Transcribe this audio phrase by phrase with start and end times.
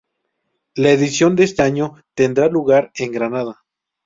[0.73, 3.63] La edición de este año tendrá lugar en Granada